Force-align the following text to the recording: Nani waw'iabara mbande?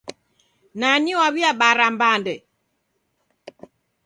Nani 0.79 1.11
waw'iabara 1.19 1.87
mbande? 1.95 2.35